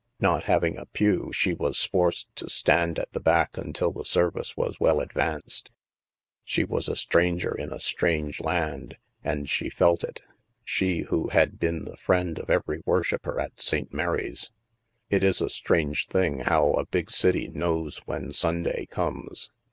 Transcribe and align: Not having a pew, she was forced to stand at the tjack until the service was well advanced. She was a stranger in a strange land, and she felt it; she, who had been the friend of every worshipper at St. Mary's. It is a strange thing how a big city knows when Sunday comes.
Not 0.19 0.45
having 0.45 0.77
a 0.77 0.87
pew, 0.87 1.29
she 1.31 1.53
was 1.53 1.83
forced 1.85 2.35
to 2.37 2.49
stand 2.49 2.97
at 2.97 3.11
the 3.11 3.19
tjack 3.21 3.55
until 3.55 3.91
the 3.93 4.03
service 4.03 4.57
was 4.57 4.79
well 4.79 4.99
advanced. 4.99 5.69
She 6.43 6.63
was 6.63 6.89
a 6.89 6.95
stranger 6.95 7.53
in 7.55 7.71
a 7.71 7.79
strange 7.79 8.39
land, 8.41 8.97
and 9.23 9.47
she 9.47 9.69
felt 9.69 10.03
it; 10.03 10.23
she, 10.63 11.01
who 11.01 11.27
had 11.27 11.59
been 11.59 11.85
the 11.85 11.97
friend 11.97 12.39
of 12.39 12.49
every 12.49 12.81
worshipper 12.83 13.39
at 13.39 13.61
St. 13.61 13.93
Mary's. 13.93 14.49
It 15.11 15.23
is 15.23 15.39
a 15.39 15.49
strange 15.51 16.07
thing 16.07 16.39
how 16.39 16.71
a 16.73 16.87
big 16.87 17.11
city 17.11 17.47
knows 17.49 17.99
when 18.07 18.31
Sunday 18.33 18.87
comes. 18.87 19.51